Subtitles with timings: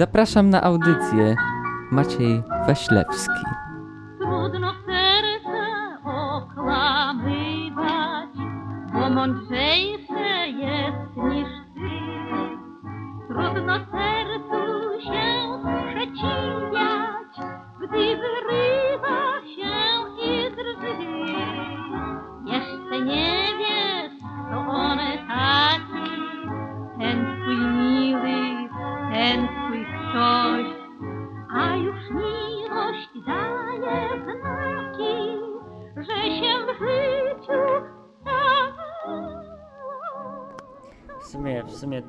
[0.00, 1.36] Zapraszam na audycję.
[1.90, 3.69] Maciej Waślewski.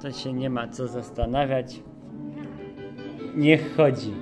[0.01, 1.79] To się nie ma co zastanawiać.
[3.35, 4.13] Niech chodzi.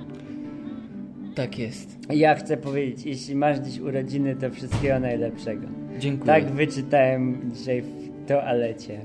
[1.34, 1.98] Tak jest.
[2.10, 5.66] Ja chcę powiedzieć, jeśli masz dziś urodziny, to wszystkiego najlepszego.
[5.98, 6.26] Dziękuję.
[6.26, 9.00] Tak wyczytałem dzisiaj w toalecie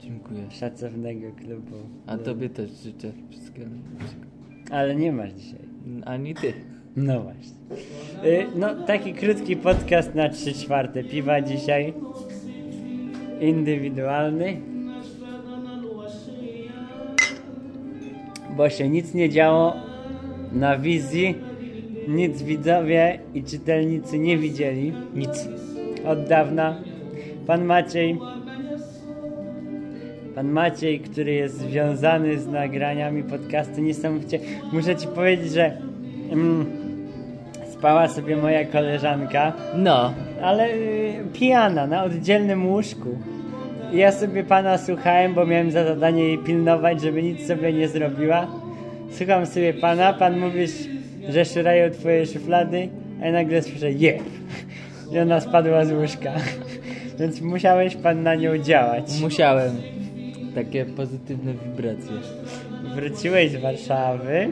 [0.00, 0.40] Dziękuję.
[0.50, 1.76] szacownego klubu.
[2.06, 4.24] A tobie też życzę wszystkiego najlepszego.
[4.70, 5.60] Ale nie masz dzisiaj.
[6.04, 6.52] Ani ty.
[6.96, 7.54] No właśnie.
[8.30, 11.94] Y, No, taki krótki podcast na 3 czwarte piwa dzisiaj.
[13.40, 14.56] Indywidualny.
[18.56, 19.76] Bo się nic nie działo
[20.52, 21.34] na wizji.
[22.08, 24.92] Nic widzowie i czytelnicy nie widzieli.
[25.14, 25.48] Nic.
[26.06, 26.76] Od dawna.
[27.46, 28.18] Pan Maciej.
[30.34, 34.38] Pan Maciej, który jest związany z nagraniami podcastu niesamowicie.
[34.72, 35.76] Muszę ci powiedzieć, że
[36.30, 36.83] mm,
[37.84, 40.14] spała sobie moja koleżanka, No.
[40.42, 43.18] ale y, pijana na oddzielnym łóżku.
[43.92, 47.88] I ja sobie pana słuchałem, bo miałem za zadanie jej pilnować, żeby nic sobie nie
[47.88, 48.46] zrobiła.
[49.10, 50.70] Słucham sobie pana, pan mówisz,
[51.28, 52.88] że szurają twoje szuflady,
[53.22, 54.22] a ja nagle słyszę jeb.
[55.12, 56.32] I ona spadła z łóżka.
[57.18, 59.20] Więc musiałeś pan na nią działać.
[59.20, 59.72] Musiałem.
[60.54, 62.16] Takie pozytywne wibracje.
[62.94, 64.48] Wróciłeś z Warszawy.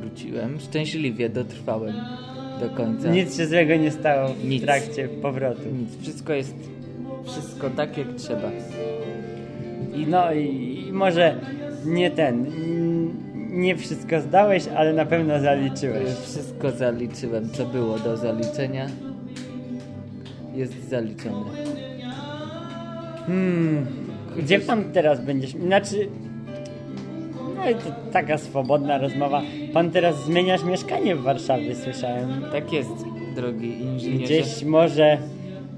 [0.00, 0.60] Wróciłem.
[0.60, 1.94] Szczęśliwie dotrwałem
[2.60, 3.08] do końca.
[3.08, 4.62] Nic się złego nie stało w Nic.
[4.62, 5.62] trakcie powrotu.
[5.72, 6.02] Nic.
[6.02, 6.54] Wszystko jest...
[7.24, 8.50] Wszystko tak jak trzeba.
[9.94, 11.34] I no i, i może
[11.84, 12.46] nie ten,
[13.50, 16.08] nie wszystko zdałeś, ale na pewno zaliczyłeś.
[16.22, 18.86] Wszystko zaliczyłem, co było do zaliczenia.
[20.54, 21.50] Jest zaliczone.
[23.26, 23.86] Hmm,
[24.38, 25.50] gdzie pan teraz będziesz?
[25.50, 26.08] Znaczy,
[27.64, 29.42] no i to taka swobodna rozmowa.
[29.72, 32.28] Pan teraz zmieniasz mieszkanie w Warszawie, słyszałem.
[32.52, 32.90] Tak jest,
[33.34, 34.24] drogi inżynierze.
[34.24, 35.18] Gdzieś może,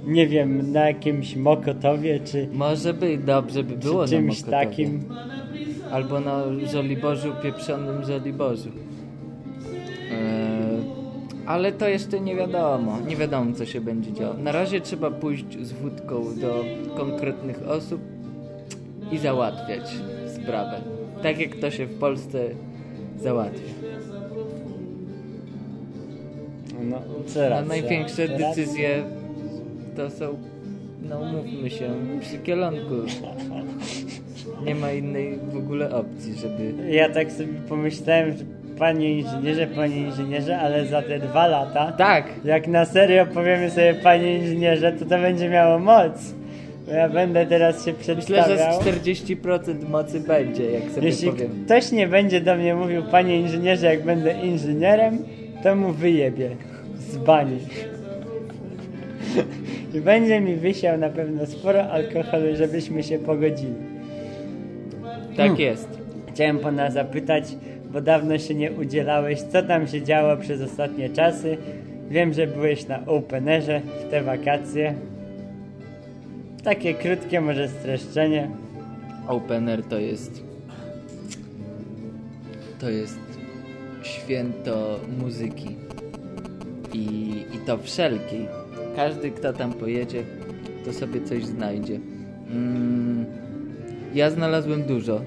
[0.06, 4.66] nie wiem, na jakimś Mokotowie, czy, Może by dobrze by było czy na czymś Mokotowie.
[4.66, 5.04] takim.
[5.92, 8.68] Albo na Żoliborzu, pieprzonym Żoliborzu.
[10.12, 10.82] Eee,
[11.46, 12.98] ale to jeszcze nie wiadomo.
[13.06, 14.34] Nie wiadomo, co się będzie działo.
[14.34, 16.64] Na razie trzeba pójść z wódką do
[16.96, 18.00] konkretnych osób
[19.12, 19.82] i załatwiać
[20.42, 20.80] sprawę.
[21.22, 22.38] Tak jak to się w Polsce
[23.22, 23.72] załatwia.
[26.82, 29.04] No, co A największe decyzje
[29.96, 30.38] to są,
[31.08, 31.90] no umówmy się,
[32.20, 32.94] przy kielonku.
[34.64, 36.92] Nie ma innej w ogóle opcji, żeby...
[36.92, 38.44] Ja tak sobie pomyślałem, że
[38.78, 42.24] panie inżynierze, panie inżynierze, ale za te dwa lata, Tak!
[42.44, 46.34] jak na serio powiemy sobie panie inżynierze, to to będzie miało moc.
[46.86, 48.58] Bo ja będę teraz się Myślę, przedstawiał.
[48.84, 51.50] że z 40% mocy będzie, jak sobie Jeśli powiem.
[51.64, 55.18] ktoś nie będzie do mnie mówił panie inżynierze, jak będę inżynierem,
[55.62, 56.50] to mu wyjebie
[56.98, 57.58] z bani.
[59.94, 63.74] I będzie mi wysiał na pewno sporo alkoholu, żebyśmy się pogodzili.
[65.36, 65.88] Tak jest.
[66.34, 67.44] Chciałem pana zapytać,
[67.92, 71.56] bo dawno się nie udzielałeś, co tam się działo przez ostatnie czasy.
[72.10, 74.94] Wiem, że byłeś na openerze w te wakacje.
[76.64, 78.50] Takie krótkie może streszczenie.
[79.28, 80.42] Opener to jest...
[82.78, 83.18] To jest
[84.02, 85.76] święto muzyki.
[86.92, 88.48] I, I to wszelkiej.
[88.96, 90.24] Każdy, kto tam pojedzie,
[90.84, 92.00] to sobie coś znajdzie.
[92.50, 93.26] Mm,
[94.14, 95.20] ja znalazłem dużo.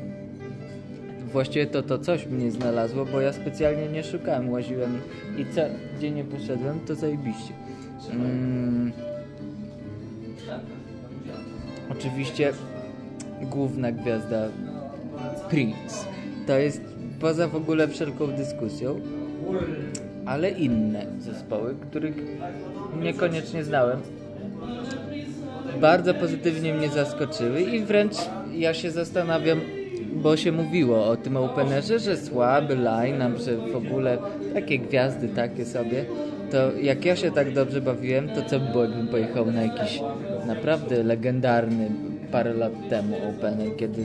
[1.31, 5.01] Właściwie to to coś mnie znalazło, bo ja specjalnie nie szukałem, łaziłem
[5.37, 5.61] i co,
[5.97, 7.53] gdzie nie poszedłem, to zajebiście.
[8.11, 8.91] Mm,
[11.91, 12.53] oczywiście
[13.41, 14.47] główna gwiazda
[15.49, 16.07] Prince.
[16.47, 16.81] To jest
[17.19, 18.99] poza w ogóle wszelką dyskusją,
[20.25, 22.15] ale inne zespoły, których
[23.01, 24.01] niekoniecznie znałem,
[25.81, 28.15] bardzo pozytywnie mnie zaskoczyły i wręcz
[28.53, 29.61] ja się zastanawiam,
[30.13, 34.17] bo się mówiło o tym openerze, że słaby line-up, że w ogóle
[34.53, 36.05] takie gwiazdy takie sobie,
[36.51, 39.99] to jak ja się tak dobrze bawiłem, to co by było, jakbym pojechał na jakiś
[40.45, 41.89] naprawdę legendarny
[42.31, 44.03] parę lat temu Opener, kiedy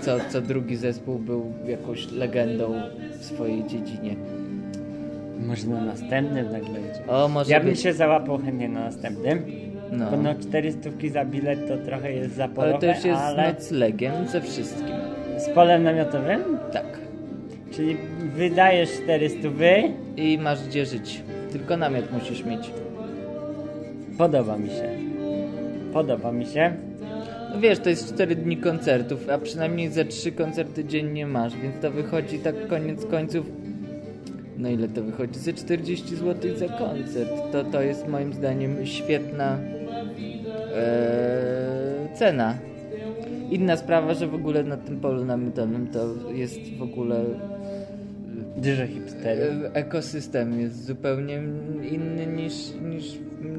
[0.00, 2.72] co, co drugi zespół był jakąś legendą
[3.18, 4.16] w swojej dziedzinie.
[5.46, 7.06] Może na następnym nagle będzie.
[7.08, 7.80] O, może Ja bym być.
[7.80, 9.42] się załapał chętnie na następnym.
[9.92, 10.10] No.
[10.10, 14.12] Bo no 400 za bilet to trochę jest za Ale to już jest ale noclegiem
[14.28, 14.94] ze wszystkim.
[15.38, 16.40] z polem namiotowym?
[16.72, 16.98] Tak.
[17.72, 17.96] Czyli
[18.36, 19.74] wydajesz 400 wy,
[20.16, 21.22] I masz gdzie żyć.
[21.52, 22.70] Tylko namiot musisz mieć.
[24.18, 25.03] podoba mi się.
[25.94, 26.72] Podoba mi się.
[27.54, 31.74] No wiesz, to jest 4 dni koncertów, a przynajmniej ze 3 koncerty dziennie masz, więc
[31.82, 33.46] to wychodzi tak koniec końców.
[34.58, 35.38] No ile to wychodzi?
[35.38, 37.30] Ze 40 zł za koncert.
[37.52, 39.58] To, to jest moim zdaniem świetna
[40.76, 42.54] e, cena.
[43.50, 47.24] Inna sprawa, że w ogóle na tym polu namiotowym to jest w ogóle
[48.56, 49.64] Dużo hipsterów.
[49.64, 51.42] e, ekosystem jest zupełnie
[51.90, 53.18] inny niż, niż,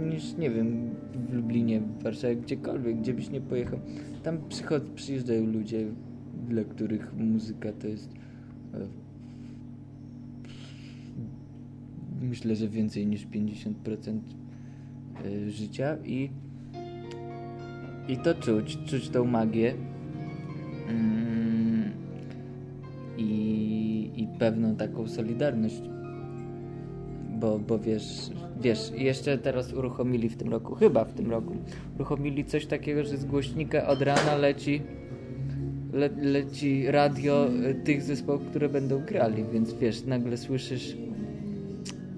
[0.09, 0.89] niż nie wiem,
[1.29, 3.79] w Lublinie, w Warszawie, gdziekolwiek, gdzie byś nie pojechał.
[4.23, 5.85] Tam przychod, przyjeżdżają ludzie,
[6.47, 8.09] dla których muzyka to jest
[8.73, 8.77] e,
[12.21, 14.19] myślę, że więcej niż 50%
[15.25, 16.29] e, życia i
[18.07, 19.73] i to czuć, czuć tą magię
[20.89, 21.44] mm,
[24.39, 25.81] pewną taką solidarność
[27.35, 28.29] bo, bo wiesz,
[28.61, 31.55] wiesz, jeszcze teraz uruchomili w tym roku, chyba w tym roku,
[31.95, 34.81] uruchomili coś takiego, że z głośnika od rana leci
[35.93, 40.97] le, leci radio y, tych zespołów, które będą grali, więc wiesz, nagle słyszysz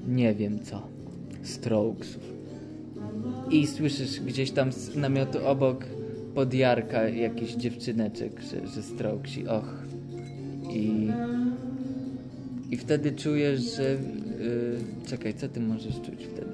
[0.07, 0.87] nie wiem co,
[1.43, 2.37] Strokesów
[3.51, 5.85] i słyszysz gdzieś tam z namiotu obok
[6.35, 9.87] pod Jarka jakiś dziewczyneczek, że, że Strokesi, och.
[10.69, 11.07] I
[12.71, 13.83] i wtedy czujesz, że.
[13.83, 16.51] Yy, czekaj, co ty możesz czuć wtedy?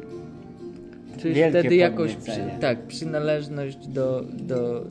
[1.21, 4.85] Czujesz Wielkie wtedy jakąś przy, tak, przynależność do, do,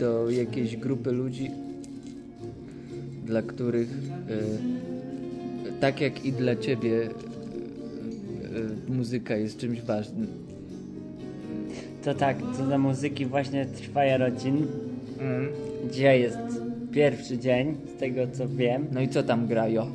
[0.00, 1.50] do jakiejś grupy ludzi,
[3.26, 3.88] dla których
[4.28, 7.10] yy, tak jak i dla ciebie yy,
[8.96, 10.26] muzyka jest czymś ważnym.
[12.04, 14.66] To tak, co do muzyki właśnie trwa Jarocin.
[15.20, 15.48] Mm.
[15.92, 16.38] Dzisiaj jest
[16.92, 18.86] pierwszy dzień, z tego co wiem.
[18.92, 19.86] No i co tam grają?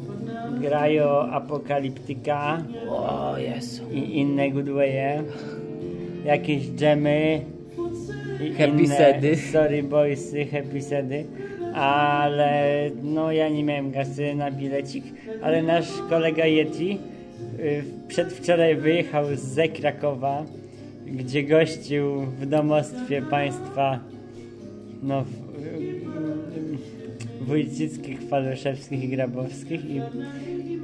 [0.61, 3.83] Grają Apokaliptyka O Jezu.
[3.91, 5.23] i inne goodwaye.
[6.25, 7.41] Jakieś dżemy.
[8.49, 9.35] I Happy inne sedy.
[9.35, 11.25] Sorry boysy, happy sedy.
[11.73, 15.03] Ale no ja nie miałem kasy na bilecik,
[15.41, 16.97] ale nasz kolega Yeti
[17.59, 20.43] y, przedwczoraj wyjechał z Krakowa,
[21.05, 23.99] gdzie gościł w domostwie państwa
[25.03, 25.23] no,
[27.47, 30.01] wójcickich, faluszewskich i grabowskich i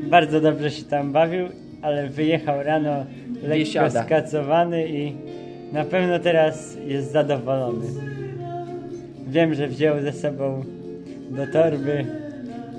[0.10, 1.46] bardzo dobrze się tam bawił,
[1.82, 3.06] ale wyjechał rano
[3.44, 5.14] lekko skacowany i
[5.74, 7.86] na pewno teraz jest zadowolony.
[9.28, 10.64] Wiem, że wziął ze sobą
[11.30, 12.06] do torby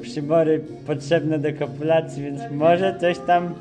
[0.03, 3.55] przybory potrzebne do kopulacji, więc może coś tam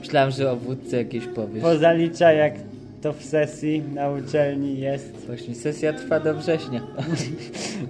[0.00, 1.62] Myślałem, że o wódce jakieś powiesz.
[1.62, 2.54] pozalicza, jak
[3.02, 5.26] to w sesji na uczelni jest.
[5.26, 6.80] Właśnie sesja trwa do września.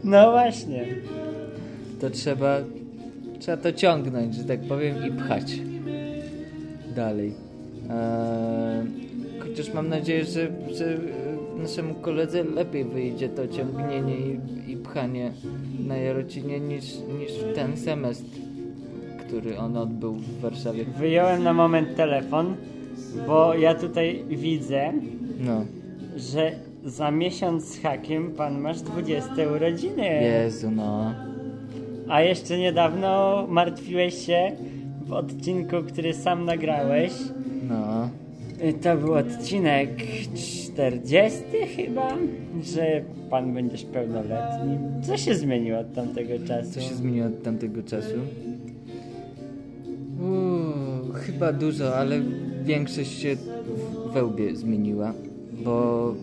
[0.05, 0.85] No właśnie.
[2.01, 2.57] To trzeba,
[3.39, 5.61] trzeba to ciągnąć, że tak powiem, i pchać
[6.97, 7.33] dalej.
[7.91, 8.87] Eee,
[9.41, 10.49] chociaż mam nadzieję, że,
[10.79, 14.41] że e, naszemu koledze lepiej wyjdzie to ciągnienie i,
[14.73, 15.33] i pchanie
[15.87, 16.85] na Jarocinie niż,
[17.19, 18.31] niż ten semestr,
[19.27, 20.85] który on odbył w Warszawie.
[20.99, 22.55] Wyjąłem na moment telefon,
[23.27, 24.93] bo ja tutaj widzę,
[25.41, 25.65] No,
[26.17, 26.53] że
[26.85, 30.23] za miesiąc z hakiem pan masz 20 urodziny.
[30.23, 31.15] Jezu, no.
[32.09, 34.53] A jeszcze niedawno martwiłeś się
[35.07, 37.13] w odcinku, który sam nagrałeś.
[37.69, 38.09] No,
[38.69, 39.91] Y, To był odcinek
[40.35, 41.39] 40
[41.77, 42.09] chyba,
[42.63, 44.79] że pan będziesz pełnoletni.
[45.03, 46.71] Co się zmieniło od tamtego czasu?
[46.73, 48.15] co się zmieniło od tamtego czasu?
[50.21, 52.21] Uuu, chyba dużo, ale
[52.65, 55.13] większość się w- we łbie zmieniła,
[55.65, 56.15] bo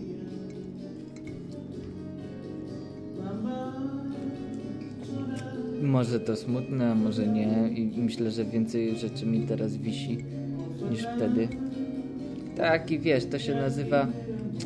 [5.82, 10.18] może to smutne, a może nie i myślę, że więcej rzeczy mi teraz wisi
[10.90, 11.48] niż wtedy.
[12.56, 14.06] Tak i wiesz, to się nazywa,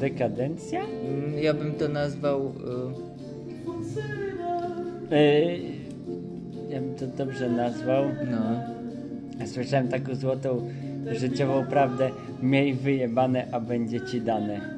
[0.01, 0.81] Dekadencja?
[0.81, 3.17] mm, ja bym to nazwał y,
[5.15, 5.59] Y,
[6.71, 8.05] ja bym to dobrze nazwał.
[8.31, 8.61] no,
[9.47, 10.69] Słyszałem taką złotą
[11.13, 12.11] życiową prawdę.
[12.43, 14.76] Miej wyjebane, a będzie ci dane.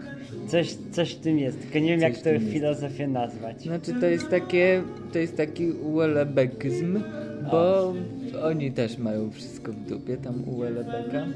[0.48, 2.52] Coś, coś w tym jest, tylko nie wiem Coś jak to tym jest.
[2.52, 3.62] filozofię nazwać.
[3.62, 7.02] Znaczy to jest takie, to jest taki uelebekizm,
[7.50, 7.94] bo
[8.42, 11.26] oni też mają wszystko w dupie, tam uelebeka.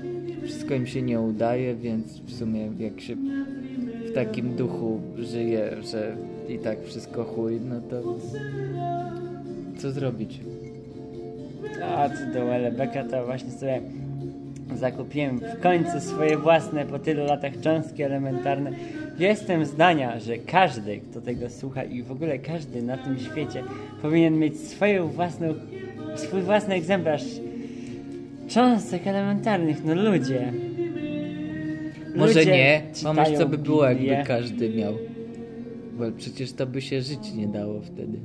[0.44, 3.16] Wszystko im się nie udaje, więc w sumie jak się
[4.10, 6.16] w takim duchu żyje, że
[6.48, 8.18] i tak wszystko chuj, no to
[9.78, 10.40] co zrobić?
[11.82, 13.80] A co do Welebeka, to właśnie sobie
[14.76, 18.70] zakupiłem w końcu swoje własne po tylu latach cząstki elementarne.
[19.18, 23.64] Jestem zdania, że każdy, kto tego słucha i w ogóle każdy na tym świecie
[24.02, 25.54] powinien mieć swoją własną,
[26.16, 27.24] swój własny egzemplarz
[28.48, 29.84] cząstek elementarnych.
[29.84, 30.52] No ludzie.
[32.16, 34.24] Może Ludzie nie, pomyśl co by było, jakby Biblię.
[34.26, 34.94] każdy miał.
[35.98, 38.18] Bo przecież to by się żyć nie dało wtedy.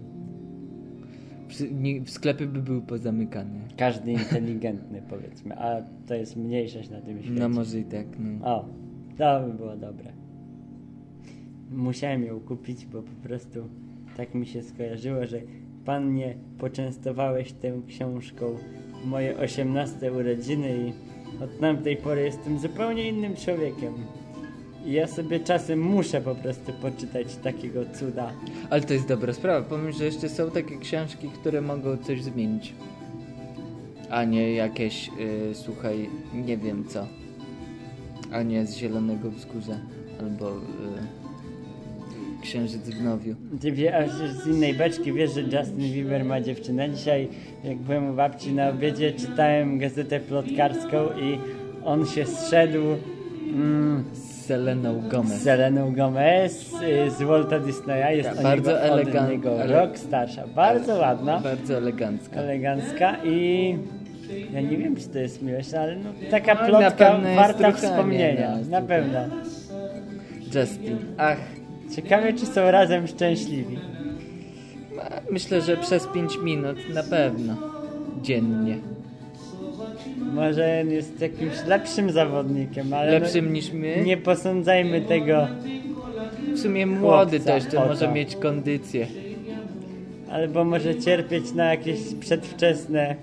[1.72, 3.60] Nie- Sklepy by były pozamykane.
[3.78, 7.40] Każdy inteligentny powiedzmy, a to jest mniejszość na tym świecie.
[7.40, 8.56] No może i tak, no.
[8.56, 8.66] O,
[9.18, 10.12] to by było dobre.
[11.72, 13.60] Musiałem ją kupić, bo po prostu
[14.18, 15.42] tak mi się skojarzyło, że
[15.86, 18.46] pan mnie poczęstowałeś tą książką
[19.04, 20.94] w moje 18 urodziny i
[21.44, 23.94] od tamtej pory jestem zupełnie innym człowiekiem.
[24.88, 28.32] I ja sobie czasem muszę po prostu poczytać takiego cuda.
[28.70, 29.70] Ale to jest dobra sprawa.
[29.70, 32.74] Pomyśl, że jeszcze są takie książki, które mogą coś zmienić.
[34.10, 37.08] A nie jakieś, y, słuchaj, nie wiem co.
[38.32, 39.80] A nie z Zielonego Wzgórza.
[40.20, 40.62] Albo y,
[42.42, 43.36] Księżyc w Nowiu.
[43.62, 46.90] Ty wie, a z innej beczki wiesz, że Justin Bieber ma dziewczynę.
[46.90, 47.28] Dzisiaj,
[47.64, 51.40] jak byłem u babci na obiedzie, czytałem gazetę plotkarską i
[51.86, 52.84] on się zszedł
[53.54, 55.42] mm, Z Seleną Gomez.
[55.42, 56.74] Seleną Gomez
[57.08, 58.18] y, z Walta Disneya.
[58.18, 60.44] Jest o bardzo niego, elegan- od niego ale- rok starsza.
[60.56, 62.36] Bardzo ładna, Bardzo elegancka.
[62.40, 63.78] elegancka i
[64.54, 68.58] ja nie wiem, czy to jest miłość, ale no, taka No, na plotka warta wspomnienia.
[68.64, 69.20] no, na pewno.
[70.56, 70.98] Justin.
[71.18, 71.38] Ach,
[71.96, 73.80] Ciekawe, czy są razem szczęśliwi.
[75.32, 77.56] myślę, że przez 5 minut na pewno.
[78.22, 78.78] Dziennie.
[80.34, 84.02] Może on jest jakimś lepszym zawodnikiem, ale Lepszym no, niż my?
[84.06, 85.48] nie posądzajmy tego,
[86.54, 89.08] W sumie młody Chłopca, też, to może mieć kondycję.
[90.32, 93.16] albo może cierpieć na jakieś przedwczesne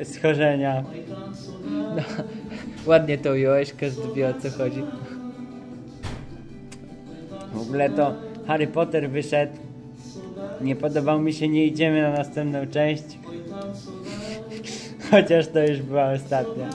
[0.00, 0.84] y, schorzenia.
[2.86, 4.82] Ładnie to ująłeś, każdy wie o co chodzi.
[7.52, 8.14] W ogóle to
[8.46, 9.52] Harry Potter wyszedł.
[10.60, 13.04] Nie podobał mi się, nie idziemy na następną część.
[15.10, 16.70] Chociaż to już była ostatnia.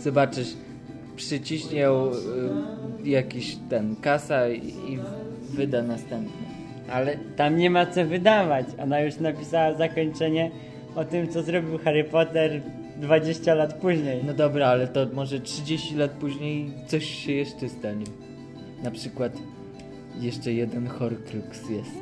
[0.00, 0.48] Zobaczysz,
[1.16, 4.98] przyciśnie y, jakiś ten kasa i, i
[5.50, 6.46] wyda następny.
[6.90, 8.66] Ale tam nie ma co wydawać.
[8.82, 10.50] Ona już napisała zakończenie
[10.94, 12.62] o tym, co zrobił Harry Potter
[12.96, 14.24] 20 lat później.
[14.24, 18.04] No dobra, ale to może 30 lat później coś się jeszcze stanie.
[18.82, 19.32] Na przykład
[20.20, 21.90] jeszcze jeden Horcrux jest.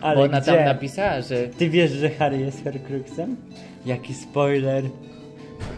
[0.00, 0.52] Ale Bo ona gdzie?
[0.52, 3.36] tam napisała, że Ty wiesz, że Harry jest Horcruxem?
[3.86, 4.84] Jaki spoiler.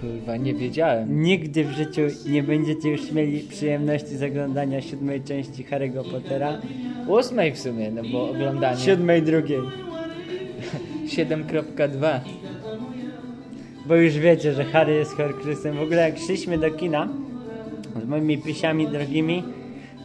[0.00, 1.22] kurwa nie wiedziałem.
[1.22, 6.58] Nigdy w życiu nie będziecie już mieli przyjemności z oglądania siódmej części Harry'ego Pottera.
[7.08, 9.60] Ósmej w sumie, no bo oglądanie Siódmej drugiej.
[11.06, 12.20] 7.2
[13.86, 15.76] Bo już wiecie, że Harry jest Horcruxem.
[15.76, 17.08] W ogóle jak szliśmy do kina
[18.04, 19.42] z moimi pisiami drogimi,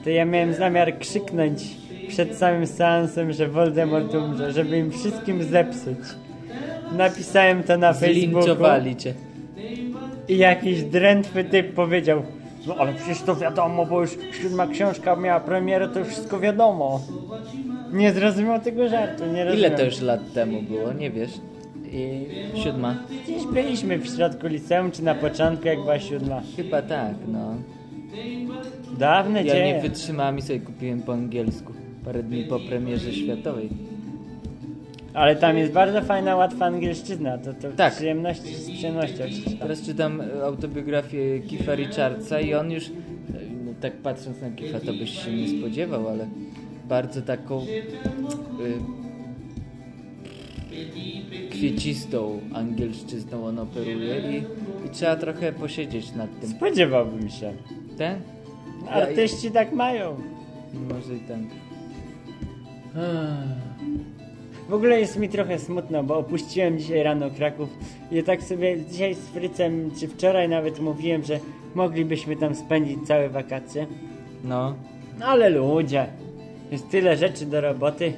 [0.04, 1.64] to ja miałem zamiar krzyknąć
[2.08, 5.98] przed samym seansem, że Voldemort umrze, żeby im wszystkim zepsuć.
[6.98, 9.14] Napisałem to na Facebooku cię.
[10.28, 12.24] i jakiś drętwy typ powiedział
[12.68, 17.02] no ale przecież to wiadomo, bo już siódma książka miała premierę, to już wszystko wiadomo.
[17.92, 21.32] Nie zrozumiał tego żartu, nie Ile to już lat temu było, nie wiesz?
[21.92, 22.28] I
[22.64, 22.96] Siódma.
[23.24, 26.42] gdzieś byliśmy w środku liceum, czy na początku, jak była siódma.
[26.56, 27.56] Chyba tak, no.
[28.98, 29.74] Dawne Ja dzieje.
[29.74, 31.74] nie wytrzymałem i sobie kupiłem po angielsku.
[32.06, 33.70] Parę dni po premierze światowej.
[35.14, 37.38] Ale tam jest bardzo fajna, łatwa angielszczyzna.
[37.38, 37.94] To, to Tak.
[37.94, 39.24] z przyjemności, z przyjemnością.
[39.60, 42.92] Teraz czytam e, autobiografię Keitha Richardsa i on już, e,
[43.66, 46.28] no, tak patrząc na Keitha, to byś się nie spodziewał, ale
[46.90, 47.68] bardzo taką y,
[51.50, 54.44] kwiecistą angielszczyzną on operuje i,
[54.86, 56.50] i trzeba trochę posiedzieć nad tym.
[56.50, 57.54] Spodziewałbym się.
[57.98, 58.20] Ten?
[58.90, 60.16] Artyści tak mają.
[60.74, 61.40] Może i tak.
[64.70, 67.70] W ogóle jest mi trochę smutno, bo opuściłem dzisiaj rano Kraków
[68.12, 71.40] i tak sobie dzisiaj z Frycem, czy wczoraj nawet mówiłem, że
[71.76, 73.88] moglibyśmy tam spędzić całe wakacje.
[74.44, 74.76] No,
[75.20, 76.06] No ale ludzie,
[76.72, 78.14] jest tyle rzeczy do roboty.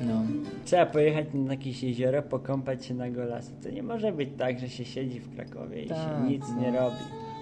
[0.00, 0.22] no.
[0.64, 3.52] Trzeba pojechać na jakieś jezioro, pokąpać się na golasu.
[3.62, 6.72] To nie może być tak, że się siedzi w Krakowie i Tak, się nic nie
[6.72, 6.80] no.
[6.80, 6.96] robi.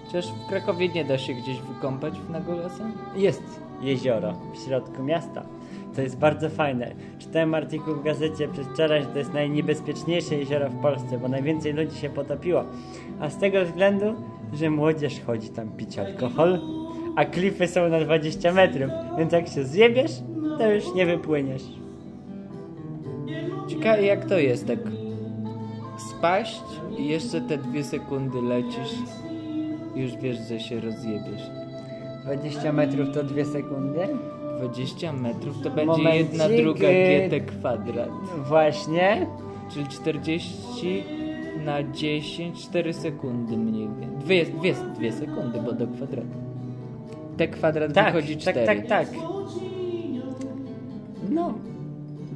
[0.05, 2.83] Chociaż w Krakowie nie da się gdzieś wykąpać na golasa?
[3.15, 3.43] Jest
[3.81, 5.45] jezioro w środku miasta.
[5.95, 6.91] To jest bardzo fajne.
[7.19, 11.97] Czytałem artykuł w gazecie przedwczoraj, że to jest najniebezpieczniejsze jezioro w Polsce, bo najwięcej ludzi
[11.97, 12.63] się potopiło.
[13.19, 14.05] A z tego względu,
[14.53, 16.59] że młodzież chodzi tam pić alkohol,
[17.15, 20.11] a klify są na 20 metrów, więc jak się zjebiesz,
[20.57, 21.63] to już nie wypłyniesz.
[23.67, 24.79] Ciekawe jak to jest, tak
[26.09, 26.61] spaść
[26.97, 28.93] i jeszcze te dwie sekundy lecisz
[29.95, 31.41] już wiesz, że się rozjebiesz.
[32.23, 34.07] 20 metrów to 2 sekundy?
[34.59, 38.09] 20 metrów to będzie Momencik, jedna druga gt kwadrat.
[38.47, 39.27] Właśnie.
[39.73, 41.03] Czyli 40
[41.65, 44.45] na 10, 4 sekundy mniej więcej.
[44.45, 46.27] 2, 2, 2 sekundy, bo do kwadratu.
[47.37, 48.65] T kwadrat Tak, wychodzi tak, 4.
[48.65, 49.07] tak, tak.
[49.13, 49.45] No.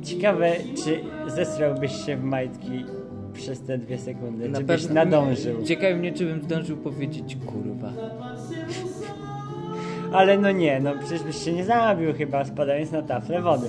[0.08, 0.52] Ciekawe,
[0.84, 1.00] czy
[1.32, 2.86] zesrałbyś się w majtki
[3.34, 5.64] przez te dwie sekundy, Na czy byś nadążył.
[5.64, 7.92] Ciekawi mnie, czy bym zdążył powiedzieć kurwa.
[10.12, 13.68] Ale no nie, no przecież byś się nie zabił chyba spadając na taflę wody.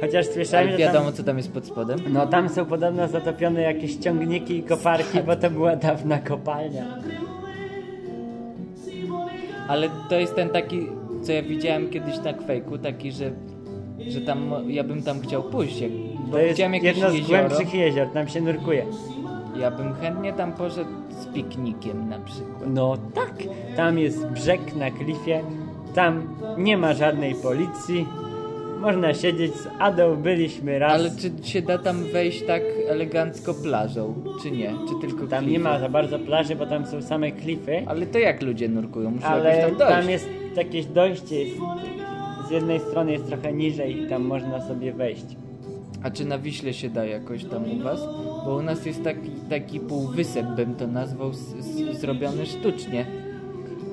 [0.00, 1.98] Chociaż słyszałem, Ale że wiadomo, tam, co tam jest pod spodem.
[2.12, 6.84] no tam są podobno zatopione jakieś ciągniki i koparki, bo to była dawna kopalnia.
[9.68, 10.86] Ale to jest ten taki,
[11.22, 13.30] co ja widziałem kiedyś na kwejku, taki, że,
[14.08, 15.80] że tam ja bym tam chciał pójść.
[15.80, 15.90] Jak,
[16.30, 17.28] To jest widziałem jakieś jedno z jezioro.
[17.48, 18.86] głębszych jezior, tam się nurkuje.
[19.60, 22.62] Ja bym chętnie tam poszedł z piknikiem na przykład.
[22.66, 23.34] No tak,
[23.76, 25.40] tam jest brzeg na klifie,
[25.94, 26.22] tam
[26.58, 28.06] nie ma żadnej policji,
[28.80, 30.92] można siedzieć z Adą, byliśmy raz.
[30.92, 34.72] Ale czy się da tam wejść tak elegancko plażą, czy nie?
[34.88, 35.52] Czy tylko Tam klify?
[35.52, 39.10] nie ma za bardzo plaży, bo tam są same klify, Ale to jak ludzie nurkują?
[39.10, 39.94] Muszą jakoś ale tam dojść.
[39.94, 41.56] tam jest jakieś dojście, jest,
[42.48, 45.26] z jednej strony jest trochę niżej i tam można sobie wejść.
[46.02, 48.00] A czy na Wiśle się da jakoś tam u was?
[48.44, 53.06] Bo u nas jest taki, taki półwysep, bym to nazwał, z, z, zrobiony sztucznie.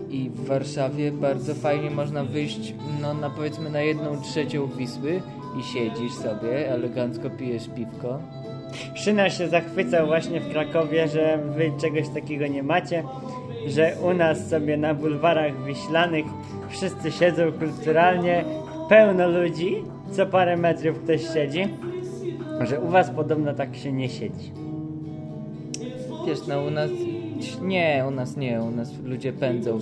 [0.09, 5.21] I w Warszawie bardzo fajnie można wyjść, no na powiedzmy na jedną trzecią Wisły
[5.59, 8.19] i siedzisz sobie, elegancko pijesz piwko.
[8.95, 13.03] Szyna się zachwycał właśnie w Krakowie, że wy czegoś takiego nie macie,
[13.67, 16.25] że u nas sobie na bulwarach wiślanych
[16.69, 18.43] wszyscy siedzą kulturalnie,
[18.89, 19.75] pełno ludzi,
[20.11, 21.67] co parę metrów ktoś siedzi,
[22.61, 24.51] że u was podobno tak się nie siedzi.
[26.27, 26.91] Wiesz, no u nas,
[27.61, 29.79] nie, u nas nie, u nas ludzie pędzą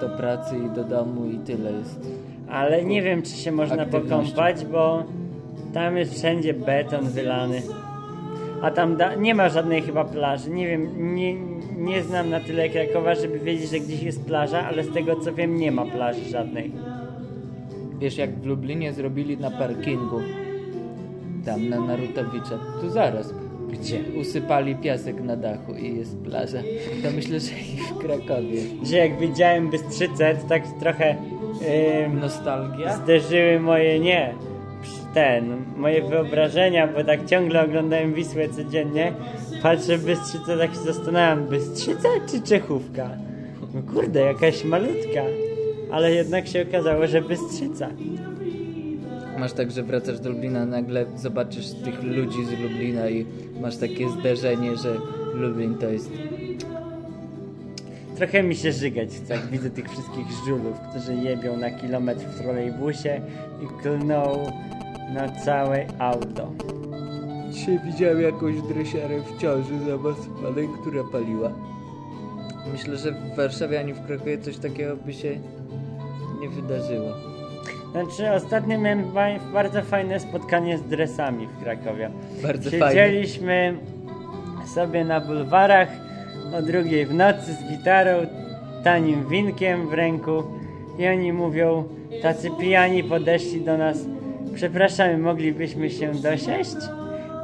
[0.00, 2.00] do pracy i do domu i tyle jest.
[2.50, 5.04] Ale nie wiem, czy się można pokąpać, bo
[5.74, 7.62] tam jest wszędzie beton wylany.
[8.62, 10.50] A tam da- nie ma żadnej chyba plaży.
[10.50, 11.34] Nie wiem, nie,
[11.76, 15.32] nie znam na tyle Krakowa, żeby wiedzieć, że gdzieś jest plaża, ale z tego co
[15.32, 16.72] wiem, nie ma plaży żadnej.
[17.98, 20.20] Wiesz, jak w Lublinie zrobili na parkingu,
[21.44, 23.34] tam na Narutowicza, tu zaraz.
[23.72, 23.98] Gdzie?
[24.20, 26.58] Usypali piasek na dachu i jest plaża.
[27.02, 28.60] To myślę, że i w Krakowie.
[28.82, 31.16] Że jak widziałem Bystrzycę, to tak trochę
[32.06, 32.96] ym, Nostalgia?
[32.96, 34.34] zderzyły moje, nie,
[35.14, 39.12] ten, moje wyobrażenia, bo tak ciągle oglądałem Wisłę codziennie.
[39.62, 43.10] Patrzę w Bystrzycę, tak się zastanawiam, Bystrzyca czy Czechówka?
[43.74, 45.22] No kurde, jakaś malutka.
[45.90, 47.88] Ale jednak się okazało, że Bystrzyca.
[49.38, 53.26] Masz tak, że wracasz do Lublina, nagle zobaczysz tych ludzi z Lublina i
[53.60, 54.96] masz takie zderzenie, że
[55.34, 56.10] Lublin to jest...
[58.16, 62.40] Trochę mi się żygać chce, jak widzę tych wszystkich żulów, którzy jebią na kilometr w
[62.40, 63.20] trolejbusie
[63.62, 64.46] i klną
[65.14, 66.50] na całe auto.
[67.50, 71.50] Dzisiaj widziałem jakąś dresiarę w ciąży zamasowanej, która paliła.
[72.72, 75.30] Myślę, że w Warszawie ani w Krakowie coś takiego by się
[76.40, 77.08] nie wydarzyło.
[77.92, 82.10] Znaczy, ostatnio miałem ba- bardzo fajne spotkanie z dresami w Krakowie.
[82.42, 82.86] Bardzo fajnie.
[82.90, 83.74] Siedzieliśmy
[84.74, 85.88] sobie na bulwarach
[86.58, 88.10] o drugiej w nocy z gitarą,
[88.84, 90.42] tanim winkiem w ręku
[90.98, 91.84] i oni mówią,
[92.22, 93.98] tacy pijani podeszli do nas,
[94.58, 96.76] przepraszamy, moglibyśmy się dosiąść?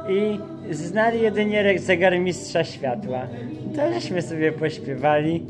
[0.09, 0.39] I
[0.73, 3.27] znali jedynie zegarmistrza światła.
[3.75, 5.45] To żeśmy sobie pośpiewali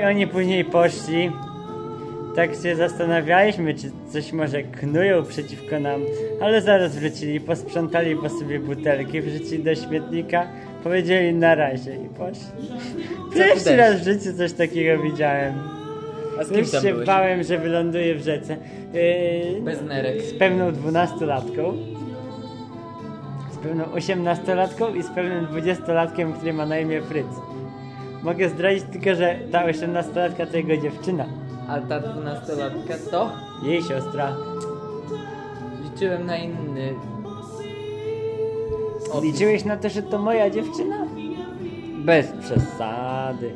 [0.00, 1.30] i oni później poszli
[2.36, 6.00] tak się zastanawialiśmy, czy coś może knują przeciwko nam,
[6.40, 10.46] ale zaraz wrócili, posprzątali po sobie butelki, wrzucili do śmietnika,
[10.84, 12.68] powiedzieli na razie i poszli.
[13.34, 15.73] Pierwszy raz w życiu coś takiego widziałem.
[16.40, 17.06] A z kim Już tam się byłeś?
[17.06, 18.56] bałem, że wyląduję w rzece.
[19.54, 20.22] Yy, Bez nerek.
[20.22, 21.72] z pewną dwunastolatką,
[23.52, 27.26] z pewną osiemnastolatką i z pewnym dwudziestolatkiem, który ma na imię Fryc.
[28.22, 31.24] Mogę zdradzić tylko, że ta osiemnastolatka to jego dziewczyna,
[31.68, 33.30] A ta dwunastolatka to?
[33.62, 34.36] jej siostra.
[35.84, 36.94] Liczyłem na inny.
[39.12, 39.32] opis.
[39.32, 40.96] Liczyłeś na to, że to moja dziewczyna?
[42.04, 43.50] Bez przesady.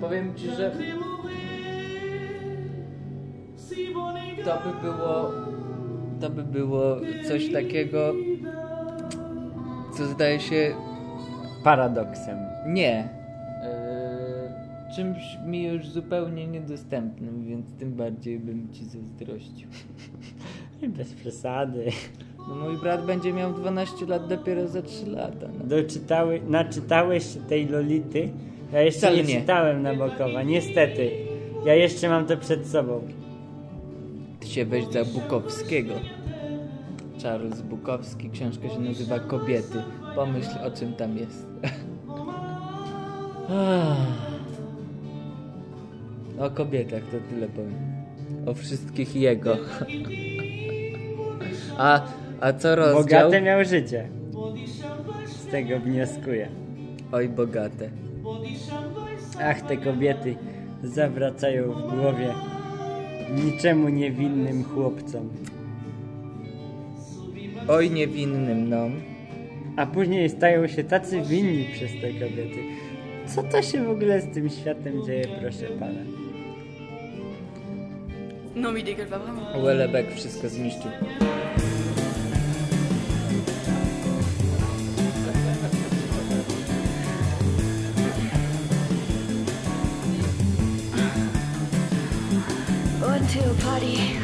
[0.00, 0.72] Powiem ci, że
[4.44, 5.30] to by było
[6.20, 6.96] to by było
[7.28, 8.14] coś takiego
[9.96, 10.74] co zdaje się
[11.64, 12.38] Paradoksem.
[12.66, 13.08] nie
[13.62, 19.68] Eee, czymś mi już zupełnie niedostępnym, więc tym bardziej bym ci zazdrościł.
[20.98, 21.84] Bez przesady.
[22.48, 25.46] No mój brat będzie miał 12 lat dopiero za 3 lata.
[25.58, 25.64] No.
[25.66, 28.28] Doczytały, naczytałeś tej Lolity?
[28.72, 29.40] Ja jeszcze nie, nie.
[29.40, 31.10] czytałem Nabokowa, niestety.
[31.66, 33.00] Ja jeszcze mam to przed sobą.
[34.44, 35.94] Się weź za Bukowskiego.
[37.22, 39.82] Charles Bukowski, książka się nazywa Kobiety.
[40.14, 41.46] Pomyśl o czym tam jest.
[46.46, 47.94] o kobietach to tyle powiem.
[48.46, 49.56] O wszystkich jego.
[51.78, 52.02] A,
[52.40, 53.02] a co rozdział?
[53.02, 54.08] Bogate miał życie.
[55.26, 56.48] Z tego wnioskuję.
[57.12, 57.90] Oj, bogate.
[59.42, 60.36] Ach, te kobiety
[60.82, 62.34] zawracają w głowie
[63.44, 65.28] niczemu niewinnym chłopcom.
[67.68, 68.88] Oj, niewinnym, no.
[69.76, 72.58] A później stają się tacy winni przez te kobiety.
[73.26, 76.00] Co to się w ogóle z tym światem dzieje, proszę pana?
[78.84, 79.62] Dégueule pas vraiment.
[79.62, 80.90] Welebek wszystko zniszczył.
[93.34, 94.16] To a party.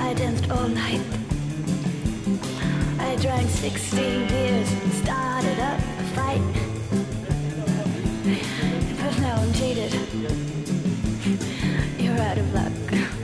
[0.00, 1.00] I danced all night.
[2.98, 6.42] I drank 16 beers and started up a fight.
[9.00, 9.94] But now I'm jaded.
[12.00, 13.19] You're out of luck.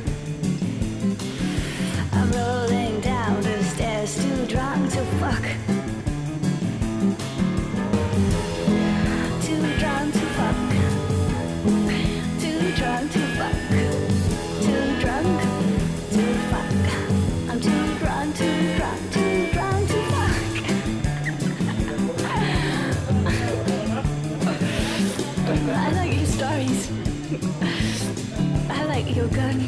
[27.63, 29.61] I like your gun.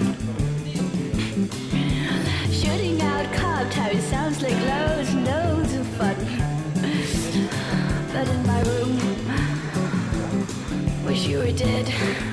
[2.51, 6.17] Shooting out cob towers sounds like loads and loads of fun.
[8.13, 8.99] But in my room,
[11.07, 12.28] wish you were dead.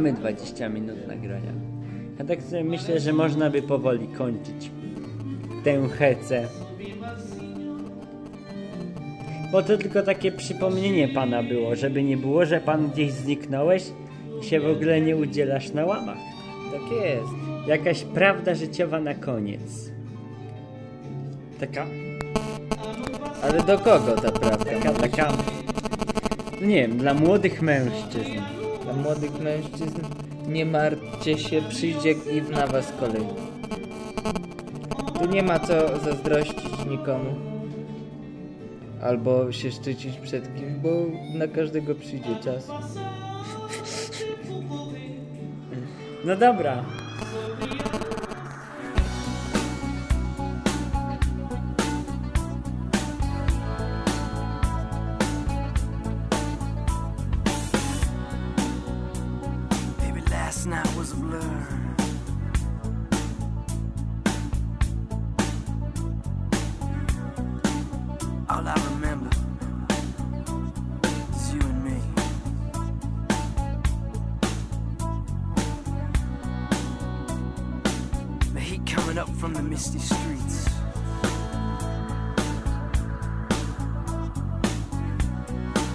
[0.00, 1.52] Mamy 20 minut nagrania.
[2.18, 4.70] Ja tak sobie myślę, że można by powoli kończyć
[5.64, 6.48] tę hecę.
[9.52, 13.82] Bo to tylko takie przypomnienie pana było, żeby nie było, że pan gdzieś zniknąłeś
[14.40, 16.18] i się w ogóle nie udzielasz na łamach.
[16.72, 17.68] Tak jest.
[17.68, 19.90] Jakaś prawda życiowa na koniec.
[21.58, 21.86] Taka,
[23.42, 24.64] Ale do kogo ta prawda?
[24.64, 25.32] taka, taka...
[26.60, 28.59] Nie wiem, dla młodych mężczyzn.
[28.90, 30.00] Dla młodych mężczyzn
[30.48, 33.26] nie martwcie się, przyjdzie i na was kolej.
[35.18, 37.34] Tu nie ma co zazdrościć nikomu.
[39.02, 40.88] Albo się szczycić przed kim, bo
[41.38, 42.68] na każdego przyjdzie czas.
[46.24, 46.84] No dobra.
[78.70, 80.68] Heat coming up from the misty streets.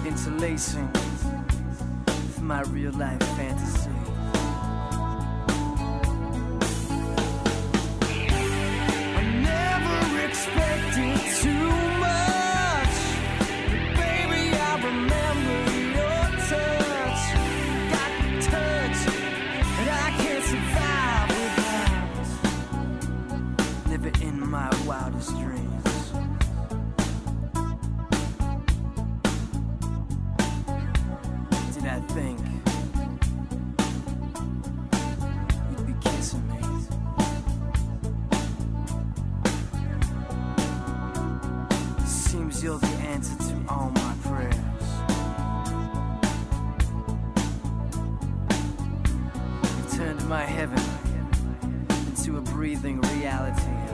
[0.04, 3.90] Interlacing with my real life fantasy.
[9.16, 11.65] I never expected too
[42.66, 44.56] you're the answer to all my prayers.
[49.62, 50.82] You've turned my heaven
[52.08, 53.85] into a breathing reality.